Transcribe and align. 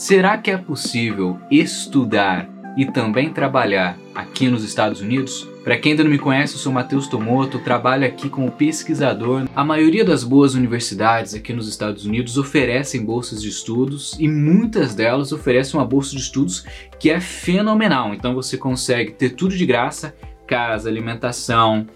Será 0.00 0.38
que 0.38 0.50
é 0.50 0.56
possível 0.56 1.38
estudar 1.50 2.48
e 2.74 2.86
também 2.86 3.30
trabalhar 3.34 3.98
aqui 4.14 4.48
nos 4.48 4.64
Estados 4.64 5.02
Unidos? 5.02 5.46
Para 5.62 5.76
quem 5.76 5.92
ainda 5.92 6.04
não 6.04 6.10
me 6.10 6.18
conhece, 6.18 6.54
eu 6.54 6.58
sou 6.58 6.72
Matheus 6.72 7.06
Tomoto, 7.06 7.58
trabalho 7.58 8.06
aqui 8.06 8.30
como 8.30 8.50
pesquisador. 8.50 9.46
A 9.54 9.62
maioria 9.62 10.02
das 10.02 10.24
boas 10.24 10.54
universidades 10.54 11.34
aqui 11.34 11.52
nos 11.52 11.68
Estados 11.68 12.06
Unidos 12.06 12.38
oferecem 12.38 13.04
bolsas 13.04 13.42
de 13.42 13.50
estudos 13.50 14.16
e 14.18 14.26
muitas 14.26 14.94
delas 14.94 15.32
oferecem 15.32 15.78
uma 15.78 15.86
bolsa 15.86 16.16
de 16.16 16.22
estudos 16.22 16.64
que 16.98 17.10
é 17.10 17.20
fenomenal. 17.20 18.14
Então 18.14 18.34
você 18.34 18.56
consegue 18.56 19.12
ter 19.12 19.34
tudo 19.34 19.54
de 19.54 19.66
graça, 19.66 20.14
casa, 20.46 20.88
alimentação, 20.88 21.86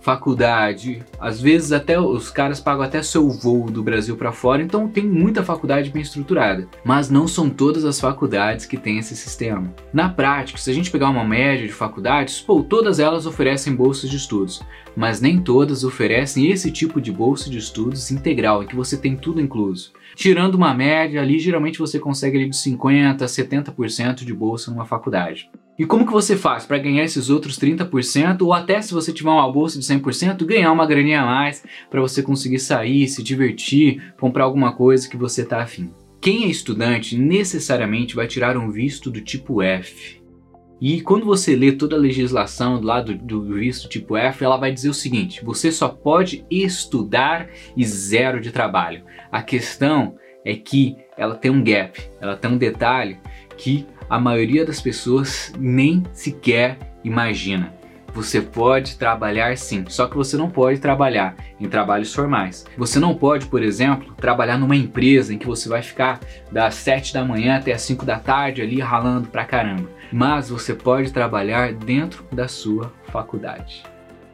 faculdade, 0.00 1.02
às 1.20 1.40
vezes 1.40 1.72
até 1.72 2.00
os 2.00 2.30
caras 2.30 2.58
pagam 2.58 2.82
até 2.82 3.02
seu 3.02 3.28
voo 3.28 3.70
do 3.70 3.82
Brasil 3.82 4.16
para 4.16 4.32
fora, 4.32 4.62
então 4.62 4.88
tem 4.88 5.04
muita 5.04 5.44
faculdade 5.44 5.90
bem 5.90 6.02
estruturada. 6.02 6.66
Mas 6.84 7.10
não 7.10 7.28
são 7.28 7.50
todas 7.50 7.84
as 7.84 8.00
faculdades 8.00 8.66
que 8.66 8.76
têm 8.76 8.98
esse 8.98 9.14
sistema. 9.14 9.72
Na 9.92 10.08
prática, 10.08 10.58
se 10.58 10.70
a 10.70 10.74
gente 10.74 10.90
pegar 10.90 11.10
uma 11.10 11.24
média 11.24 11.66
de 11.66 11.72
faculdades, 11.72 12.40
pô, 12.40 12.62
todas 12.62 12.98
elas 12.98 13.26
oferecem 13.26 13.74
bolsas 13.74 14.08
de 14.08 14.16
estudos, 14.16 14.62
mas 14.96 15.20
nem 15.20 15.40
todas 15.40 15.84
oferecem 15.84 16.50
esse 16.50 16.70
tipo 16.70 17.00
de 17.00 17.12
bolsa 17.12 17.50
de 17.50 17.58
estudos 17.58 18.10
integral, 18.10 18.62
em 18.62 18.66
que 18.66 18.76
você 18.76 18.96
tem 18.96 19.16
tudo 19.16 19.40
incluso. 19.40 19.92
Tirando 20.20 20.56
uma 20.56 20.74
média 20.74 21.22
ali, 21.22 21.38
geralmente 21.38 21.78
você 21.78 21.98
consegue 21.98 22.36
ali 22.36 22.50
de 22.50 22.54
50 22.54 23.24
a 23.24 23.26
70% 23.26 24.16
de 24.16 24.34
bolsa 24.34 24.70
numa 24.70 24.84
faculdade. 24.84 25.50
E 25.78 25.86
como 25.86 26.04
que 26.04 26.12
você 26.12 26.36
faz 26.36 26.66
para 26.66 26.76
ganhar 26.76 27.02
esses 27.02 27.30
outros 27.30 27.58
30% 27.58 28.42
ou 28.42 28.52
até 28.52 28.82
se 28.82 28.92
você 28.92 29.14
tiver 29.14 29.30
uma 29.30 29.50
bolsa 29.50 29.78
de 29.78 29.84
100%, 29.86 30.44
ganhar 30.44 30.72
uma 30.72 30.84
graninha 30.84 31.22
a 31.22 31.24
mais 31.24 31.64
para 31.88 32.02
você 32.02 32.22
conseguir 32.22 32.58
sair, 32.58 33.08
se 33.08 33.22
divertir, 33.22 34.12
comprar 34.20 34.44
alguma 34.44 34.74
coisa 34.74 35.08
que 35.08 35.16
você 35.16 35.42
tá 35.42 35.62
afim? 35.62 35.90
Quem 36.20 36.44
é 36.44 36.48
estudante 36.48 37.16
necessariamente 37.16 38.14
vai 38.14 38.26
tirar 38.26 38.58
um 38.58 38.70
visto 38.70 39.10
do 39.10 39.22
tipo 39.22 39.62
F. 39.62 40.19
E 40.80 41.02
quando 41.02 41.26
você 41.26 41.54
lê 41.54 41.72
toda 41.72 41.94
a 41.94 41.98
legislação 41.98 42.80
do 42.80 42.86
lado 42.86 43.14
do 43.14 43.42
visto 43.42 43.88
tipo 43.88 44.16
F, 44.16 44.42
ela 44.42 44.56
vai 44.56 44.72
dizer 44.72 44.88
o 44.88 44.94
seguinte: 44.94 45.44
você 45.44 45.70
só 45.70 45.88
pode 45.88 46.44
estudar 46.50 47.48
e 47.76 47.84
zero 47.84 48.40
de 48.40 48.50
trabalho. 48.50 49.04
A 49.30 49.42
questão 49.42 50.16
é 50.44 50.54
que 50.54 50.96
ela 51.18 51.34
tem 51.34 51.50
um 51.50 51.62
gap, 51.62 52.00
ela 52.18 52.34
tem 52.34 52.50
um 52.50 52.56
detalhe 52.56 53.18
que 53.58 53.86
a 54.08 54.18
maioria 54.18 54.64
das 54.64 54.80
pessoas 54.80 55.52
nem 55.58 56.02
sequer 56.14 56.78
imagina. 57.04 57.74
Você 58.12 58.40
pode 58.40 58.96
trabalhar 58.96 59.56
sim, 59.56 59.84
só 59.86 60.08
que 60.08 60.16
você 60.16 60.36
não 60.36 60.50
pode 60.50 60.80
trabalhar 60.80 61.36
em 61.60 61.68
trabalhos 61.68 62.12
formais. 62.12 62.64
Você 62.76 62.98
não 62.98 63.14
pode, 63.14 63.46
por 63.46 63.62
exemplo, 63.62 64.14
trabalhar 64.14 64.58
numa 64.58 64.74
empresa 64.74 65.32
em 65.32 65.38
que 65.38 65.46
você 65.46 65.68
vai 65.68 65.80
ficar 65.80 66.18
das 66.50 66.74
7 66.74 67.14
da 67.14 67.24
manhã 67.24 67.56
até 67.56 67.72
as 67.72 67.82
5 67.82 68.04
da 68.04 68.18
tarde 68.18 68.62
ali 68.62 68.80
ralando 68.80 69.28
pra 69.28 69.44
caramba. 69.44 69.88
Mas 70.12 70.50
você 70.50 70.74
pode 70.74 71.12
trabalhar 71.12 71.72
dentro 71.72 72.24
da 72.32 72.48
sua 72.48 72.92
faculdade. 73.12 73.84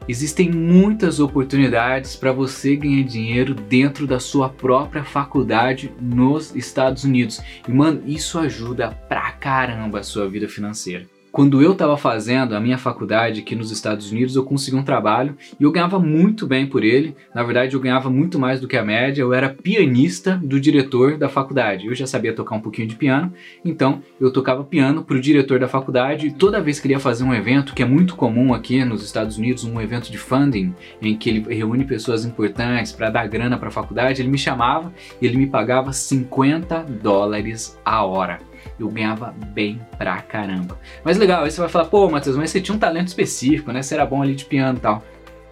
Existem 0.09 0.51
muitas 0.53 1.19
oportunidades 1.19 2.15
para 2.15 2.31
você 2.31 2.77
ganhar 2.77 3.03
dinheiro 3.03 3.55
dentro 3.55 4.07
da 4.07 4.21
sua 4.21 4.49
própria 4.49 5.03
faculdade 5.03 5.93
nos 6.01 6.55
Estados 6.55 7.03
Unidos. 7.03 7.41
E 7.67 7.73
mano, 7.73 8.03
isso 8.07 8.39
ajuda 8.39 8.91
pra 9.09 9.33
caramba 9.33 9.99
a 9.99 10.05
sua 10.05 10.29
vida 10.29 10.49
financeira. 10.49 11.16
Quando 11.37 11.61
eu 11.61 11.73
estava 11.73 11.99
fazendo 11.99 12.57
a 12.57 12.61
minha 12.61 12.79
faculdade 12.79 13.41
aqui 13.41 13.55
nos 13.55 13.71
Estados 13.71 14.11
Unidos, 14.11 14.35
eu 14.35 14.43
consegui 14.43 14.75
um 14.75 14.83
trabalho 14.83 15.37
e 15.61 15.65
eu 15.65 15.71
ganhava 15.71 15.99
muito 15.99 16.47
bem 16.47 16.67
por 16.67 16.83
ele. 16.83 17.15
Na 17.35 17.43
verdade, 17.43 17.75
eu 17.75 17.81
ganhava 17.81 18.09
muito 18.09 18.39
mais 18.39 18.59
do 18.59 18.67
que 18.67 18.75
a 18.75 18.83
média. 18.83 19.21
Eu 19.21 19.35
era 19.35 19.51
pianista 19.51 20.41
do 20.43 20.59
diretor 20.59 21.19
da 21.19 21.29
faculdade. 21.29 21.89
Eu 21.89 21.95
já 21.95 22.07
sabia 22.07 22.33
tocar 22.33 22.57
um 22.57 22.61
pouquinho 22.63 22.89
de 22.89 22.97
piano, 22.97 23.31
então 23.63 24.03
eu 24.19 24.33
tocava 24.33 24.65
piano 24.65 25.05
para 25.05 25.15
o 25.15 25.21
diretor 25.21 25.59
da 25.59 25.69
faculdade. 25.69 26.29
E 26.29 26.33
toda 26.33 26.59
vez 26.59 26.81
que 26.81 26.87
ele 26.87 26.95
ia 26.95 27.01
fazer 27.01 27.23
um 27.23 27.35
evento, 27.35 27.75
que 27.75 27.83
é 27.83 27.87
muito 27.87 28.17
comum 28.17 28.55
aqui 28.55 28.83
nos 28.83 29.05
Estados 29.05 29.37
Unidos, 29.37 29.63
um 29.63 29.79
evento 29.79 30.11
de 30.11 30.17
funding, 30.17 30.75
em 31.03 31.15
que 31.19 31.29
ele 31.29 31.55
reúne 31.55 31.85
pessoas 31.85 32.25
importantes 32.25 32.93
para 32.93 33.11
dar 33.11 33.29
grana 33.29 33.59
para 33.59 33.69
a 33.69 33.71
faculdade, 33.71 34.23
ele 34.23 34.31
me 34.31 34.39
chamava 34.39 34.91
e 35.21 35.27
ele 35.27 35.37
me 35.37 35.47
pagava 35.47 35.93
50 35.93 36.83
dólares 37.03 37.79
a 37.85 38.03
hora 38.07 38.41
eu 38.79 38.89
ganhava 38.89 39.35
bem 39.55 39.81
pra 39.99 40.21
caramba. 40.23 40.79
Mas 41.05 41.17
legal, 41.17 41.45
aí 41.45 41.51
você 41.51 41.61
vai 41.61 41.69
falar, 41.69 41.87
pô, 41.87 42.09
Matheus, 42.09 42.37
mas 42.37 42.51
você 42.51 42.61
tinha 42.61 42.75
um 42.75 42.79
talento 42.79 43.09
específico, 43.09 43.73
né? 43.73 43.83
Você 43.83 43.95
era 43.95 44.07
bom 44.07 44.23
ali 44.23 44.35
de 44.35 44.45
piano 44.45 44.79
e 44.79 44.81
tal. 44.81 45.03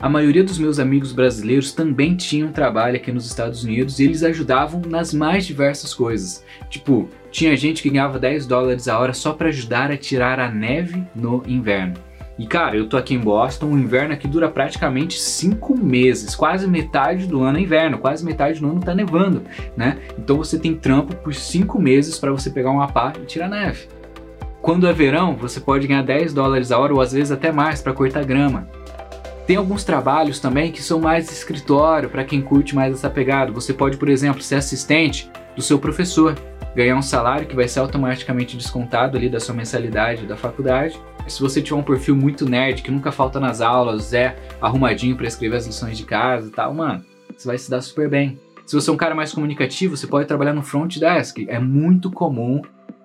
A 0.00 0.08
maioria 0.08 0.44
dos 0.44 0.58
meus 0.58 0.78
amigos 0.78 1.12
brasileiros 1.12 1.72
também 1.72 2.14
tinham 2.14 2.53
trabalho 2.53 2.97
aqui 2.97 3.10
nos 3.10 3.26
Estados 3.26 3.64
Unidos 3.64 3.98
e 3.98 4.04
eles 4.04 4.22
ajudavam 4.22 4.82
nas 4.86 5.14
mais 5.14 5.47
diversas 5.47 5.94
coisas. 5.94 6.44
Tipo, 6.69 7.08
tinha 7.30 7.56
gente 7.56 7.82
que 7.82 7.88
ganhava 7.88 8.19
10 8.19 8.47
dólares 8.47 8.86
a 8.86 8.98
hora 8.98 9.14
só 9.14 9.32
para 9.32 9.48
ajudar 9.48 9.91
a 9.91 9.97
tirar 9.97 10.38
a 10.38 10.50
neve 10.50 11.03
no 11.14 11.42
inverno. 11.47 11.94
E 12.37 12.47
cara, 12.47 12.77
eu 12.77 12.89
tô 12.89 12.97
aqui 12.97 13.15
em 13.15 13.19
Boston, 13.19 13.67
o 13.67 13.78
inverno 13.78 14.12
aqui 14.12 14.27
dura 14.27 14.49
praticamente 14.49 15.21
cinco 15.21 15.78
meses, 15.78 16.34
quase 16.34 16.67
metade 16.67 17.27
do 17.27 17.43
ano 17.43 17.59
é 17.59 17.61
inverno, 17.61 17.99
quase 17.99 18.25
metade 18.25 18.61
do 18.61 18.69
ano 18.69 18.81
tá 18.81 18.93
nevando, 18.93 19.43
né? 19.77 19.99
Então 20.19 20.37
você 20.37 20.59
tem 20.59 20.75
trampo 20.75 21.15
por 21.15 21.33
cinco 21.33 21.81
meses 21.81 22.19
para 22.19 22.33
você 22.33 22.50
pegar 22.50 22.72
uma 22.72 22.89
pá 22.89 23.12
e 23.22 23.25
tirar 23.25 23.49
neve. 23.49 23.87
Quando 24.61 24.89
é 24.89 24.93
verão, 24.93 25.37
você 25.37 25.61
pode 25.61 25.87
ganhar 25.87 26.03
10 26.03 26.33
dólares 26.33 26.72
a 26.72 26.78
hora 26.78 26.93
ou 26.93 27.00
às 27.00 27.12
vezes 27.12 27.31
até 27.31 27.53
mais 27.53 27.83
para 27.83 27.93
cortar 27.93 28.25
grama. 28.25 28.66
Tem 29.47 29.56
alguns 29.56 29.84
trabalhos 29.84 30.41
também 30.41 30.72
que 30.72 30.83
são 30.83 30.99
mais 30.99 31.31
escritório 31.31 32.09
para 32.09 32.25
quem 32.25 32.41
curte 32.41 32.75
mais 32.75 32.95
essa 32.95 33.11
pegada. 33.11 33.53
Você 33.53 33.75
pode, 33.75 33.99
por 33.99 34.09
exemplo, 34.09 34.41
ser 34.41 34.55
assistente 34.55 35.31
do 35.55 35.61
seu 35.61 35.78
professor, 35.78 36.34
ganhar 36.75 36.97
um 36.97 37.03
salário 37.03 37.47
que 37.47 37.55
vai 37.55 37.69
ser 37.69 37.81
automaticamente 37.81 38.56
descontado 38.56 39.19
ali 39.19 39.28
da 39.28 39.39
sua 39.39 39.55
mensalidade 39.55 40.27
da 40.27 40.34
faculdade 40.34 40.99
se 41.26 41.40
você 41.40 41.62
tiver 41.62 41.76
um 41.76 41.82
perfil 41.82 42.14
muito 42.14 42.48
nerd, 42.48 42.82
que 42.82 42.90
nunca 42.90 43.10
falta 43.10 43.40
nas 43.40 43.60
aulas, 43.60 44.12
é 44.12 44.36
arrumadinho 44.60 45.16
para 45.16 45.26
escrever 45.26 45.56
as 45.56 45.66
lições 45.66 45.96
de 45.96 46.04
casa 46.04 46.48
e 46.48 46.50
tal, 46.50 46.74
mano, 46.74 47.04
você 47.36 47.48
vai 47.48 47.58
se 47.58 47.70
dar 47.70 47.80
super 47.80 48.08
bem. 48.08 48.38
Se 48.66 48.74
você 48.74 48.88
é 48.88 48.92
um 48.92 48.96
cara 48.96 49.14
mais 49.14 49.32
comunicativo, 49.32 49.96
você 49.96 50.06
pode 50.06 50.26
trabalhar 50.26 50.54
no 50.54 50.62
front 50.62 50.96
desk. 50.98 51.44
É 51.48 51.58
muito 51.58 52.10
comum 52.10 52.62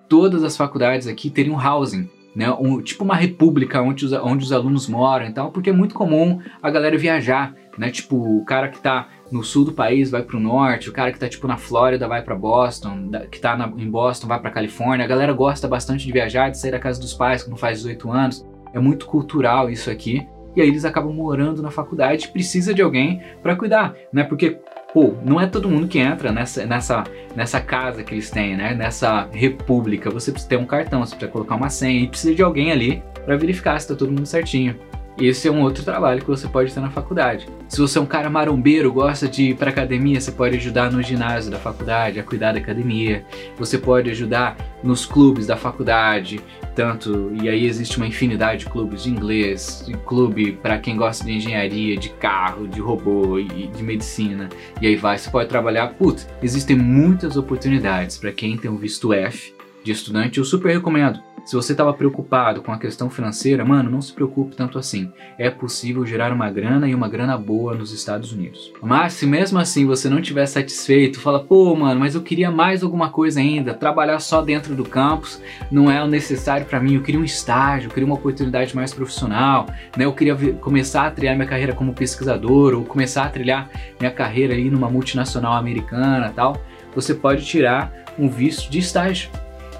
todas 0.08 0.42
as 0.42 0.56
faculdades 0.56 1.06
aqui 1.06 1.30
terem 1.30 1.52
um 1.52 1.60
housing, 1.60 2.08
né? 2.34 2.50
Um, 2.52 2.80
tipo 2.80 3.04
uma 3.04 3.14
república 3.14 3.82
onde 3.82 4.06
os, 4.06 4.12
onde 4.12 4.44
os 4.44 4.52
alunos 4.52 4.88
moram 4.88 5.26
e 5.26 5.32
tal, 5.32 5.50
porque 5.50 5.70
é 5.70 5.72
muito 5.72 5.94
comum 5.94 6.40
a 6.62 6.70
galera 6.70 6.96
viajar, 6.96 7.54
né? 7.76 7.90
Tipo, 7.90 8.16
o 8.16 8.44
cara 8.44 8.68
que 8.68 8.78
tá 8.80 9.08
no 9.30 9.44
sul 9.44 9.64
do 9.64 9.72
país 9.72 10.10
vai 10.10 10.22
pro 10.22 10.40
norte, 10.40 10.88
o 10.88 10.92
cara 10.92 11.12
que 11.12 11.18
tá 11.18 11.28
tipo 11.28 11.46
na 11.46 11.56
Flórida 11.56 12.08
vai 12.08 12.22
para 12.22 12.34
Boston, 12.34 13.10
que 13.30 13.40
tá 13.40 13.56
na, 13.56 13.66
em 13.66 13.88
Boston 13.88 14.26
vai 14.26 14.40
para 14.40 14.50
Califórnia. 14.50 15.04
A 15.04 15.08
galera 15.08 15.32
gosta 15.32 15.68
bastante 15.68 16.06
de 16.06 16.12
viajar, 16.12 16.50
de 16.50 16.58
sair 16.58 16.72
da 16.72 16.78
casa 16.78 17.00
dos 17.00 17.14
pais 17.14 17.42
quando 17.42 17.56
faz 17.56 17.78
18 17.78 18.10
anos. 18.10 18.46
É 18.72 18.78
muito 18.78 19.06
cultural 19.06 19.70
isso 19.70 19.90
aqui. 19.90 20.26
E 20.54 20.60
aí 20.60 20.68
eles 20.68 20.84
acabam 20.84 21.12
morando 21.12 21.62
na 21.62 21.70
faculdade, 21.70 22.28
precisa 22.28 22.74
de 22.74 22.82
alguém 22.82 23.22
para 23.40 23.54
cuidar, 23.54 23.94
né? 24.12 24.24
Porque 24.24 24.58
pô, 24.92 25.14
não 25.24 25.40
é 25.40 25.46
todo 25.46 25.68
mundo 25.68 25.86
que 25.86 25.98
entra 26.00 26.32
nessa, 26.32 26.66
nessa, 26.66 27.04
nessa 27.36 27.60
casa 27.60 28.02
que 28.02 28.14
eles 28.14 28.30
têm, 28.30 28.56
né? 28.56 28.74
Nessa 28.74 29.28
república. 29.32 30.10
Você 30.10 30.32
precisa 30.32 30.50
ter 30.50 30.56
um 30.56 30.66
cartão, 30.66 31.00
você 31.00 31.14
precisa 31.14 31.30
colocar 31.30 31.54
uma 31.54 31.70
senha 31.70 32.00
e 32.00 32.08
precisa 32.08 32.34
de 32.34 32.42
alguém 32.42 32.72
ali 32.72 33.02
para 33.24 33.36
verificar 33.36 33.80
se 33.80 33.86
tá 33.86 33.94
todo 33.94 34.10
mundo 34.10 34.26
certinho. 34.26 34.74
Esse 35.20 35.48
é 35.48 35.50
um 35.50 35.60
outro 35.60 35.84
trabalho 35.84 36.22
que 36.22 36.26
você 36.26 36.48
pode 36.48 36.72
ter 36.72 36.80
na 36.80 36.88
faculdade. 36.88 37.46
Se 37.68 37.78
você 37.78 37.98
é 37.98 38.00
um 38.00 38.06
cara 38.06 38.30
marombeiro, 38.30 38.90
gosta 38.90 39.28
de 39.28 39.50
ir 39.50 39.54
para 39.54 39.68
academia, 39.68 40.18
você 40.18 40.32
pode 40.32 40.56
ajudar 40.56 40.90
no 40.90 41.02
ginásio 41.02 41.50
da 41.50 41.58
faculdade, 41.58 42.18
a 42.18 42.22
cuidar 42.22 42.52
da 42.52 42.58
academia. 42.58 43.22
Você 43.58 43.76
pode 43.76 44.08
ajudar 44.10 44.56
nos 44.82 45.04
clubes 45.04 45.46
da 45.46 45.58
faculdade, 45.58 46.40
tanto 46.74 47.32
e 47.38 47.50
aí 47.50 47.66
existe 47.66 47.98
uma 47.98 48.06
infinidade 48.06 48.64
de 48.64 48.70
clubes 48.70 49.02
de 49.02 49.10
inglês, 49.10 49.84
de 49.86 49.92
clube 49.92 50.52
para 50.52 50.78
quem 50.78 50.96
gosta 50.96 51.22
de 51.22 51.32
engenharia, 51.32 51.98
de 51.98 52.08
carro, 52.08 52.66
de 52.66 52.80
robô 52.80 53.38
e 53.38 53.66
de 53.66 53.82
medicina. 53.82 54.48
E 54.80 54.86
aí 54.86 54.96
vai, 54.96 55.18
você 55.18 55.28
pode 55.28 55.50
trabalhar. 55.50 55.88
Putz, 55.88 56.26
existem 56.42 56.76
muitas 56.76 57.36
oportunidades 57.36 58.16
para 58.16 58.32
quem 58.32 58.56
tem 58.56 58.70
um 58.70 58.78
visto 58.78 59.12
F 59.12 59.54
de 59.84 59.92
estudante. 59.92 60.38
Eu 60.38 60.46
super 60.46 60.72
recomendo. 60.72 61.29
Se 61.44 61.56
você 61.56 61.72
estava 61.72 61.92
preocupado 61.92 62.62
com 62.62 62.72
a 62.72 62.78
questão 62.78 63.10
financeira, 63.10 63.64
mano, 63.64 63.90
não 63.90 64.00
se 64.00 64.12
preocupe 64.12 64.54
tanto 64.54 64.78
assim. 64.78 65.10
É 65.38 65.50
possível 65.50 66.06
gerar 66.06 66.32
uma 66.32 66.50
grana 66.50 66.88
e 66.88 66.94
uma 66.94 67.08
grana 67.08 67.36
boa 67.36 67.74
nos 67.74 67.92
Estados 67.92 68.32
Unidos. 68.32 68.72
Mas 68.82 69.14
se 69.14 69.26
mesmo 69.26 69.58
assim 69.58 69.86
você 69.86 70.08
não 70.08 70.18
estiver 70.18 70.46
satisfeito, 70.46 71.20
fala, 71.20 71.40
pô, 71.40 71.74
mano, 71.74 71.98
mas 71.98 72.14
eu 72.14 72.22
queria 72.22 72.50
mais 72.50 72.82
alguma 72.82 73.10
coisa 73.10 73.40
ainda, 73.40 73.74
trabalhar 73.74 74.18
só 74.20 74.42
dentro 74.42 74.74
do 74.74 74.84
campus 74.84 75.40
não 75.70 75.90
é 75.90 76.02
o 76.02 76.06
necessário 76.06 76.66
para 76.66 76.80
mim. 76.80 76.94
Eu 76.94 77.02
queria 77.02 77.20
um 77.20 77.24
estágio, 77.24 77.88
eu 77.88 77.90
queria 77.90 78.06
uma 78.06 78.14
oportunidade 78.14 78.74
mais 78.76 78.92
profissional, 78.92 79.66
né? 79.96 80.04
Eu 80.04 80.12
queria 80.12 80.36
começar 80.60 81.06
a 81.06 81.10
trilhar 81.10 81.34
minha 81.34 81.48
carreira 81.48 81.72
como 81.72 81.94
pesquisador 81.94 82.74
ou 82.74 82.84
começar 82.84 83.24
a 83.24 83.28
trilhar 83.28 83.68
minha 83.98 84.12
carreira 84.12 84.54
aí 84.54 84.70
numa 84.70 84.88
multinacional 84.88 85.54
americana, 85.54 86.32
tal. 86.34 86.60
Você 86.94 87.14
pode 87.14 87.44
tirar 87.44 87.92
um 88.18 88.28
visto 88.28 88.70
de 88.70 88.78
estágio 88.78 89.30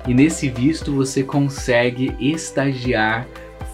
e 0.06 0.14
nesse 0.14 0.48
visto 0.48 0.92
você 0.92 1.22
consegue 1.22 2.14
estagiar 2.18 3.26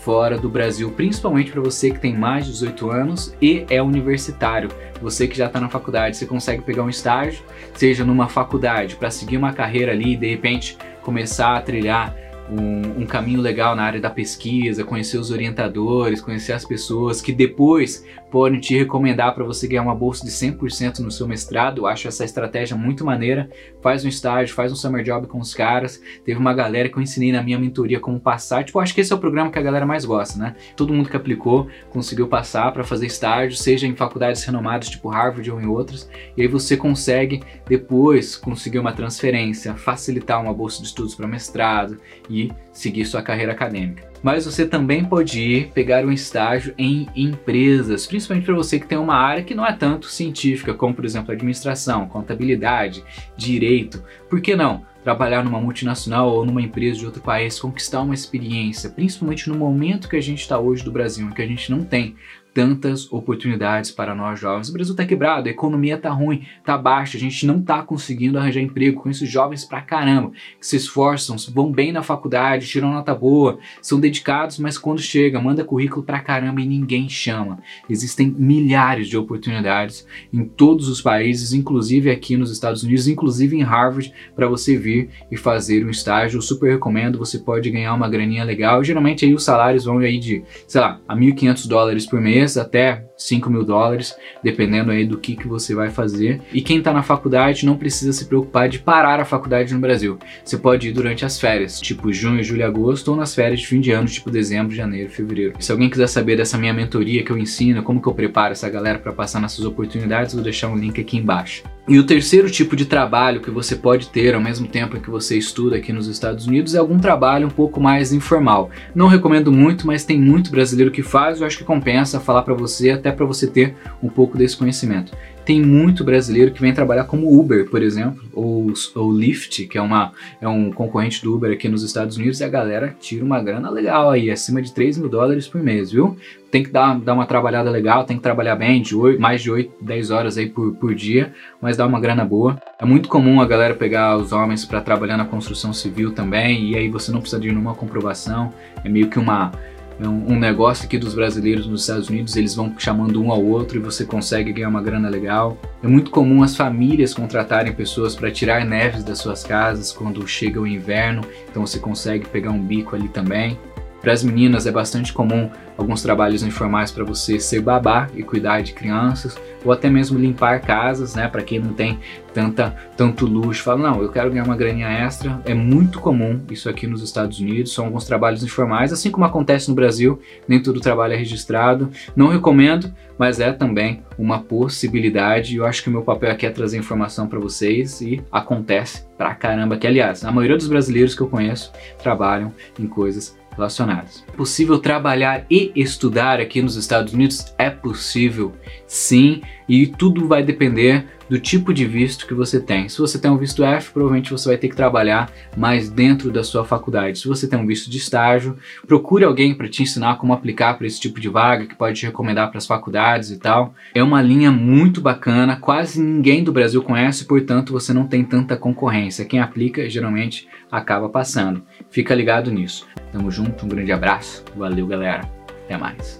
fora 0.06 0.38
do 0.38 0.48
Brasil, 0.48 0.90
principalmente 0.92 1.50
para 1.50 1.60
você 1.60 1.90
que 1.90 1.98
tem 1.98 2.16
mais 2.16 2.46
de 2.46 2.52
18 2.52 2.90
anos 2.90 3.34
e 3.42 3.66
é 3.68 3.82
universitário. 3.82 4.70
Você 5.02 5.26
que 5.26 5.36
já 5.36 5.46
está 5.46 5.60
na 5.60 5.68
faculdade, 5.68 6.16
você 6.16 6.24
consegue 6.24 6.62
pegar 6.62 6.84
um 6.84 6.88
estágio, 6.88 7.42
seja 7.74 8.04
numa 8.04 8.28
faculdade 8.28 8.94
para 8.94 9.10
seguir 9.10 9.36
uma 9.36 9.52
carreira 9.52 9.90
ali 9.90 10.12
e 10.12 10.16
de 10.16 10.28
repente 10.28 10.78
começar 11.02 11.56
a 11.56 11.60
trilhar 11.60 12.14
um, 12.50 13.02
um, 13.02 13.06
caminho 13.06 13.40
legal 13.40 13.74
na 13.74 13.82
área 13.82 14.00
da 14.00 14.10
pesquisa, 14.10 14.84
conhecer 14.84 15.18
os 15.18 15.30
orientadores, 15.30 16.20
conhecer 16.20 16.52
as 16.52 16.64
pessoas 16.64 17.20
que 17.20 17.32
depois 17.32 18.04
podem 18.30 18.60
te 18.60 18.76
recomendar 18.76 19.34
para 19.34 19.44
você 19.44 19.66
ganhar 19.66 19.82
uma 19.82 19.94
bolsa 19.94 20.24
de 20.24 20.30
100% 20.30 20.98
no 21.00 21.10
seu 21.10 21.26
mestrado. 21.26 21.82
Eu 21.82 21.86
acho 21.86 22.08
essa 22.08 22.24
estratégia 22.24 22.76
muito 22.76 23.04
maneira. 23.04 23.48
Faz 23.80 24.04
um 24.04 24.08
estágio, 24.08 24.54
faz 24.54 24.70
um 24.72 24.76
summer 24.76 25.02
job 25.02 25.26
com 25.26 25.38
os 25.38 25.54
caras. 25.54 26.00
Teve 26.24 26.38
uma 26.38 26.52
galera 26.52 26.88
que 26.88 26.96
eu 26.96 27.02
ensinei 27.02 27.32
na 27.32 27.42
minha 27.42 27.58
mentoria 27.58 27.98
como 27.98 28.20
passar. 28.20 28.64
Tipo, 28.64 28.78
acho 28.78 28.94
que 28.94 29.00
esse 29.00 29.12
é 29.12 29.16
o 29.16 29.18
programa 29.18 29.50
que 29.50 29.58
a 29.58 29.62
galera 29.62 29.86
mais 29.86 30.04
gosta, 30.04 30.38
né? 30.38 30.54
Todo 30.76 30.92
mundo 30.92 31.08
que 31.08 31.16
aplicou 31.16 31.68
conseguiu 31.90 32.28
passar 32.28 32.72
para 32.72 32.84
fazer 32.84 33.06
estágio, 33.06 33.56
seja 33.56 33.86
em 33.86 33.96
faculdades 33.96 34.44
renomadas 34.44 34.88
tipo 34.88 35.08
Harvard 35.08 35.50
ou 35.50 35.60
em 35.60 35.66
outras. 35.66 36.08
E 36.36 36.42
aí 36.42 36.48
você 36.48 36.76
consegue 36.76 37.42
depois 37.68 38.36
conseguir 38.36 38.78
uma 38.78 38.92
transferência, 38.92 39.74
facilitar 39.74 40.42
uma 40.42 40.52
bolsa 40.52 40.80
de 40.80 40.88
estudos 40.88 41.14
para 41.14 41.26
mestrado 41.26 41.98
e 42.28 42.35
seguir 42.72 43.04
sua 43.04 43.22
carreira 43.22 43.52
acadêmica. 43.52 44.08
Mas 44.22 44.44
você 44.44 44.66
também 44.66 45.04
pode 45.04 45.40
ir 45.40 45.70
pegar 45.72 46.04
um 46.04 46.12
estágio 46.12 46.74
em 46.76 47.08
empresas, 47.14 48.06
principalmente 48.06 48.44
para 48.44 48.54
você 48.54 48.78
que 48.78 48.86
tem 48.86 48.98
uma 48.98 49.14
área 49.14 49.44
que 49.44 49.54
não 49.54 49.66
é 49.66 49.72
tanto 49.72 50.06
científica, 50.06 50.74
como 50.74 50.94
por 50.94 51.04
exemplo 51.04 51.32
administração, 51.32 52.06
contabilidade, 52.06 53.04
direito. 53.36 54.02
Por 54.28 54.40
que 54.40 54.56
não? 54.56 54.84
trabalhar 55.06 55.44
numa 55.44 55.60
multinacional 55.60 56.28
ou 56.28 56.44
numa 56.44 56.60
empresa 56.60 56.98
de 56.98 57.06
outro 57.06 57.22
país, 57.22 57.60
conquistar 57.60 58.00
uma 58.02 58.12
experiência, 58.12 58.90
principalmente 58.90 59.48
no 59.48 59.56
momento 59.56 60.08
que 60.08 60.16
a 60.16 60.20
gente 60.20 60.40
está 60.40 60.58
hoje 60.58 60.82
do 60.82 60.90
Brasil, 60.90 61.28
em 61.28 61.30
que 61.30 61.40
a 61.40 61.46
gente 61.46 61.70
não 61.70 61.84
tem 61.84 62.16
tantas 62.56 63.12
oportunidades 63.12 63.90
para 63.90 64.14
nós 64.14 64.40
jovens. 64.40 64.70
O 64.70 64.72
Brasil 64.72 64.94
está 64.94 65.04
quebrado, 65.04 65.46
a 65.46 65.50
economia 65.50 65.96
está 65.96 66.08
ruim, 66.08 66.46
está 66.58 66.78
baixa, 66.78 67.18
a 67.18 67.20
gente 67.20 67.44
não 67.44 67.58
está 67.58 67.82
conseguindo 67.82 68.38
arranjar 68.38 68.62
emprego. 68.62 69.02
com 69.02 69.10
esses 69.10 69.28
jovens 69.28 69.62
pra 69.62 69.82
caramba 69.82 70.32
que 70.58 70.66
se 70.66 70.76
esforçam, 70.76 71.36
vão 71.52 71.70
bem 71.70 71.92
na 71.92 72.02
faculdade, 72.02 72.66
tiram 72.66 72.90
nota 72.90 73.14
boa, 73.14 73.58
são 73.82 74.00
dedicados, 74.00 74.58
mas 74.58 74.78
quando 74.78 75.02
chega, 75.02 75.38
manda 75.38 75.64
currículo 75.64 76.02
pra 76.02 76.20
caramba 76.20 76.62
e 76.62 76.66
ninguém 76.66 77.10
chama. 77.10 77.58
Existem 77.90 78.34
milhares 78.38 79.06
de 79.06 79.18
oportunidades 79.18 80.06
em 80.32 80.46
todos 80.46 80.88
os 80.88 81.02
países, 81.02 81.52
inclusive 81.52 82.10
aqui 82.10 82.38
nos 82.38 82.50
Estados 82.50 82.82
Unidos, 82.82 83.06
inclusive 83.06 83.54
em 83.54 83.62
Harvard, 83.62 84.10
para 84.34 84.48
você 84.48 84.78
vir 84.78 85.10
e 85.30 85.36
fazer 85.36 85.84
um 85.84 85.90
estágio. 85.90 86.38
Eu 86.38 86.42
super 86.42 86.70
recomendo, 86.70 87.18
você 87.18 87.38
pode 87.38 87.70
ganhar 87.70 87.92
uma 87.92 88.08
graninha 88.08 88.44
legal. 88.44 88.82
Geralmente 88.82 89.26
aí 89.26 89.34
os 89.34 89.44
salários 89.44 89.84
vão 89.84 89.98
aí 89.98 90.18
de, 90.18 90.42
sei 90.66 90.80
lá, 90.80 90.98
a 91.06 91.14
1.500 91.14 91.68
dólares 91.68 92.06
por 92.06 92.18
mês 92.18 92.45
até 92.54 93.06
5 93.16 93.48
mil 93.48 93.64
dólares, 93.64 94.14
dependendo 94.44 94.90
aí 94.90 95.06
do 95.06 95.16
que, 95.16 95.34
que 95.34 95.48
você 95.48 95.74
vai 95.74 95.88
fazer. 95.88 96.42
E 96.52 96.60
quem 96.60 96.78
está 96.78 96.92
na 96.92 97.02
faculdade 97.02 97.64
não 97.64 97.78
precisa 97.78 98.12
se 98.12 98.26
preocupar 98.26 98.68
de 98.68 98.78
parar 98.78 99.18
a 99.18 99.24
faculdade 99.24 99.72
no 99.72 99.80
Brasil. 99.80 100.18
Você 100.44 100.58
pode 100.58 100.88
ir 100.88 100.92
durante 100.92 101.24
as 101.24 101.40
férias, 101.40 101.80
tipo 101.80 102.12
junho, 102.12 102.44
julho, 102.44 102.66
agosto, 102.66 103.08
ou 103.08 103.16
nas 103.16 103.34
férias 103.34 103.60
de 103.60 103.66
fim 103.66 103.80
de 103.80 103.90
ano, 103.92 104.06
tipo 104.06 104.30
dezembro, 104.30 104.74
janeiro, 104.74 105.10
fevereiro. 105.10 105.54
Se 105.58 105.72
alguém 105.72 105.88
quiser 105.88 106.08
saber 106.08 106.36
dessa 106.36 106.58
minha 106.58 106.74
mentoria 106.74 107.24
que 107.24 107.30
eu 107.30 107.38
ensino, 107.38 107.82
como 107.82 108.02
que 108.02 108.08
eu 108.08 108.14
preparo 108.14 108.52
essa 108.52 108.68
galera 108.68 108.98
para 108.98 109.12
passar 109.12 109.40
nessas 109.40 109.64
oportunidades, 109.64 110.34
vou 110.34 110.42
deixar 110.42 110.68
um 110.68 110.76
link 110.76 111.00
aqui 111.00 111.16
embaixo. 111.16 111.62
E 111.88 112.00
o 112.00 112.04
terceiro 112.04 112.50
tipo 112.50 112.74
de 112.74 112.84
trabalho 112.84 113.40
que 113.40 113.48
você 113.48 113.76
pode 113.76 114.08
ter 114.08 114.34
ao 114.34 114.40
mesmo 114.40 114.66
tempo 114.66 114.96
em 114.96 115.00
que 115.00 115.08
você 115.08 115.38
estuda 115.38 115.76
aqui 115.76 115.92
nos 115.92 116.08
Estados 116.08 116.44
Unidos 116.44 116.74
é 116.74 116.78
algum 116.78 116.98
trabalho 116.98 117.46
um 117.46 117.50
pouco 117.50 117.80
mais 117.80 118.12
informal. 118.12 118.70
Não 118.92 119.06
recomendo 119.06 119.52
muito, 119.52 119.86
mas 119.86 120.04
tem 120.04 120.20
muito 120.20 120.50
brasileiro 120.50 120.90
que 120.90 121.00
faz, 121.00 121.40
eu 121.40 121.46
acho 121.46 121.58
que 121.58 121.62
compensa 121.62 122.18
falar 122.18 122.42
para 122.42 122.54
você, 122.54 122.90
até 122.90 123.12
para 123.12 123.24
você 123.24 123.46
ter 123.46 123.76
um 124.02 124.08
pouco 124.08 124.36
desse 124.36 124.56
conhecimento. 124.56 125.12
Tem 125.46 125.62
muito 125.62 126.02
brasileiro 126.02 126.50
que 126.50 126.60
vem 126.60 126.74
trabalhar 126.74 127.04
como 127.04 127.32
Uber, 127.38 127.70
por 127.70 127.80
exemplo, 127.80 128.20
ou, 128.32 128.72
ou 128.96 129.12
Lyft, 129.12 129.68
que 129.68 129.78
é, 129.78 129.80
uma, 129.80 130.12
é 130.40 130.48
um 130.48 130.72
concorrente 130.72 131.22
do 131.22 131.32
Uber 131.32 131.52
aqui 131.52 131.68
nos 131.68 131.84
Estados 131.84 132.16
Unidos, 132.16 132.40
e 132.40 132.44
a 132.44 132.48
galera 132.48 132.96
tira 132.98 133.24
uma 133.24 133.40
grana 133.40 133.70
legal 133.70 134.10
aí, 134.10 134.28
acima 134.28 134.60
de 134.60 134.74
3 134.74 134.98
mil 134.98 135.08
dólares 135.08 135.46
por 135.46 135.62
mês, 135.62 135.92
viu? 135.92 136.16
Tem 136.50 136.64
que 136.64 136.70
dar, 136.70 136.98
dar 136.98 137.14
uma 137.14 137.26
trabalhada 137.26 137.70
legal, 137.70 138.02
tem 138.02 138.16
que 138.16 138.24
trabalhar 138.24 138.56
bem, 138.56 138.82
de 138.82 138.96
8, 138.96 139.20
mais 139.20 139.40
de 139.40 139.48
8, 139.48 139.84
10 139.84 140.10
horas 140.10 140.36
aí 140.36 140.48
por, 140.48 140.74
por 140.74 140.92
dia, 140.96 141.32
mas 141.62 141.76
dá 141.76 141.86
uma 141.86 142.00
grana 142.00 142.24
boa. 142.24 142.60
É 142.76 142.84
muito 142.84 143.08
comum 143.08 143.40
a 143.40 143.46
galera 143.46 143.74
pegar 143.74 144.16
os 144.16 144.32
homens 144.32 144.64
para 144.64 144.80
trabalhar 144.80 145.16
na 145.16 145.26
construção 145.26 145.72
civil 145.72 146.10
também, 146.10 146.72
e 146.72 146.76
aí 146.76 146.88
você 146.88 147.12
não 147.12 147.20
precisa 147.20 147.40
de 147.40 147.46
nenhuma 147.46 147.76
comprovação, 147.76 148.52
é 148.84 148.88
meio 148.88 149.08
que 149.08 149.18
uma 149.20 149.52
é 149.98 150.06
um, 150.06 150.38
negócio 150.38 150.84
aqui 150.84 150.98
dos 150.98 151.14
brasileiros 151.14 151.66
nos 151.66 151.82
Estados 151.82 152.08
Unidos, 152.08 152.36
eles 152.36 152.54
vão 152.54 152.74
chamando 152.78 153.22
um 153.22 153.30
ao 153.30 153.42
outro 153.42 153.78
e 153.78 153.80
você 153.80 154.04
consegue 154.04 154.52
ganhar 154.52 154.68
uma 154.68 154.82
grana 154.82 155.08
legal. 155.08 155.56
É 155.82 155.88
muito 155.88 156.10
comum 156.10 156.42
as 156.42 156.54
famílias 156.54 157.14
contratarem 157.14 157.72
pessoas 157.72 158.14
para 158.14 158.30
tirar 158.30 158.64
neves 158.64 159.02
das 159.02 159.18
suas 159.18 159.42
casas 159.42 159.92
quando 159.92 160.26
chega 160.26 160.60
o 160.60 160.66
inverno, 160.66 161.22
então 161.48 161.66
você 161.66 161.78
consegue 161.78 162.28
pegar 162.28 162.50
um 162.50 162.62
bico 162.62 162.94
ali 162.94 163.08
também. 163.08 163.58
Para 164.06 164.12
as 164.12 164.22
meninas 164.22 164.68
é 164.68 164.70
bastante 164.70 165.12
comum 165.12 165.50
alguns 165.76 166.00
trabalhos 166.00 166.44
informais 166.44 166.92
para 166.92 167.02
você 167.02 167.40
ser 167.40 167.60
babá 167.60 168.08
e 168.14 168.22
cuidar 168.22 168.60
de 168.60 168.72
crianças, 168.72 169.36
ou 169.64 169.72
até 169.72 169.90
mesmo 169.90 170.16
limpar 170.16 170.60
casas, 170.60 171.16
né? 171.16 171.26
Para 171.26 171.42
quem 171.42 171.58
não 171.58 171.72
tem 171.72 171.98
tanta, 172.32 172.76
tanto 172.96 173.26
luxo, 173.26 173.64
fala, 173.64 173.90
não, 173.90 174.00
eu 174.00 174.08
quero 174.08 174.30
ganhar 174.30 174.44
uma 174.44 174.54
graninha 174.54 174.86
extra. 174.86 175.42
É 175.44 175.54
muito 175.54 175.98
comum 175.98 176.40
isso 176.48 176.70
aqui 176.70 176.86
nos 176.86 177.02
Estados 177.02 177.40
Unidos, 177.40 177.74
são 177.74 177.86
alguns 177.86 178.04
trabalhos 178.04 178.44
informais, 178.44 178.92
assim 178.92 179.10
como 179.10 179.24
acontece 179.24 179.68
no 179.68 179.74
Brasil, 179.74 180.20
nem 180.46 180.62
todo 180.62 180.78
trabalho 180.78 181.14
é 181.14 181.16
registrado. 181.16 181.90
Não 182.14 182.28
recomendo, 182.28 182.94
mas 183.18 183.40
é 183.40 183.50
também 183.50 184.04
uma 184.16 184.38
possibilidade. 184.38 185.56
Eu 185.56 185.66
acho 185.66 185.82
que 185.82 185.88
o 185.88 185.92
meu 185.92 186.02
papel 186.02 186.30
aqui 186.30 186.46
é 186.46 186.50
trazer 186.50 186.78
informação 186.78 187.26
para 187.26 187.40
vocês 187.40 188.00
e 188.00 188.22
acontece 188.30 189.04
pra 189.18 189.34
caramba 189.34 189.76
que, 189.76 189.86
aliás, 189.86 190.24
a 190.24 190.30
maioria 190.30 190.56
dos 190.56 190.68
brasileiros 190.68 191.12
que 191.12 191.22
eu 191.22 191.28
conheço 191.28 191.72
trabalham 192.00 192.52
em 192.78 192.86
coisas 192.86 193.36
relacionadas. 193.56 194.24
É 194.28 194.32
possível 194.32 194.78
trabalhar 194.78 195.46
e 195.50 195.72
estudar 195.74 196.40
aqui 196.40 196.60
nos 196.62 196.76
Estados 196.76 197.12
Unidos? 197.12 197.54
É 197.58 197.70
possível, 197.70 198.54
sim, 198.86 199.42
e 199.68 199.86
tudo 199.86 200.26
vai 200.26 200.42
depender 200.42 201.06
do 201.28 201.40
tipo 201.40 201.74
de 201.74 201.84
visto 201.84 202.26
que 202.26 202.34
você 202.34 202.60
tem. 202.60 202.88
Se 202.88 202.98
você 202.98 203.18
tem 203.18 203.30
um 203.30 203.36
visto 203.36 203.64
F, 203.64 203.92
provavelmente 203.92 204.30
você 204.30 204.48
vai 204.48 204.56
ter 204.56 204.68
que 204.68 204.76
trabalhar 204.76 205.30
mais 205.56 205.88
dentro 205.88 206.30
da 206.30 206.44
sua 206.44 206.64
faculdade. 206.64 207.18
Se 207.18 207.28
você 207.28 207.48
tem 207.48 207.58
um 207.58 207.66
visto 207.66 207.90
de 207.90 207.98
estágio, 207.98 208.56
procure 208.86 209.24
alguém 209.24 209.54
para 209.54 209.68
te 209.68 209.82
ensinar 209.82 210.16
como 210.18 210.32
aplicar 210.32 210.74
para 210.74 210.86
esse 210.86 211.00
tipo 211.00 211.20
de 211.20 211.28
vaga, 211.28 211.66
que 211.66 211.74
pode 211.74 211.98
te 211.98 212.06
recomendar 212.06 212.48
para 212.48 212.58
as 212.58 212.66
faculdades 212.66 213.30
e 213.30 213.38
tal. 213.38 213.74
É 213.94 214.02
uma 214.02 214.22
linha 214.22 214.52
muito 214.52 215.00
bacana, 215.00 215.56
quase 215.56 216.00
ninguém 216.00 216.44
do 216.44 216.52
Brasil 216.52 216.82
conhece, 216.82 217.24
portanto 217.24 217.72
você 217.72 217.92
não 217.92 218.06
tem 218.06 218.24
tanta 218.24 218.56
concorrência. 218.56 219.24
Quem 219.24 219.40
aplica 219.40 219.88
geralmente 219.90 220.48
acaba 220.70 221.08
passando. 221.08 221.62
Fica 221.90 222.14
ligado 222.14 222.50
nisso. 222.50 222.86
Tamo 223.10 223.30
junto, 223.30 223.64
um 223.64 223.68
grande 223.68 223.92
abraço, 223.92 224.44
valeu 224.56 224.86
galera, 224.86 225.28
até 225.64 225.76
mais. 225.76 226.14